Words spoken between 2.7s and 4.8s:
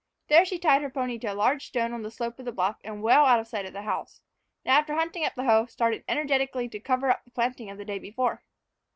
and well out of sight of the house, and,